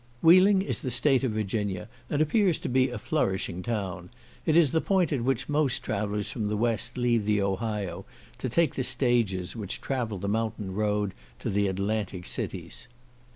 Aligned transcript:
Wheeling 0.23 0.63
is 0.63 0.81
the 0.81 0.89
state 0.89 1.23
of 1.23 1.33
Virginia, 1.33 1.87
and 2.09 2.23
appears 2.23 2.57
to 2.57 2.67
be 2.67 2.89
a 2.89 2.97
flourishing 2.97 3.61
town. 3.61 4.09
It 4.47 4.57
is 4.57 4.71
the 4.71 4.81
point 4.81 5.11
at 5.13 5.23
which 5.23 5.47
most 5.47 5.83
travellers 5.83 6.31
from 6.31 6.47
the 6.47 6.57
West 6.57 6.97
leave 6.97 7.25
the 7.25 7.39
Ohio, 7.39 8.05
to 8.39 8.49
take 8.49 8.73
the 8.73 8.83
stages 8.83 9.55
which 9.55 9.79
travel 9.79 10.17
the 10.17 10.27
mountain 10.27 10.73
road 10.73 11.13
to 11.37 11.51
the 11.51 11.67
Atlantic 11.67 12.25
cities. 12.25 12.87